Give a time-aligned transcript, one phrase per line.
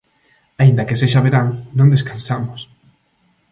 [0.61, 1.47] Aínda que sexa verán,
[1.77, 2.61] non descansamos.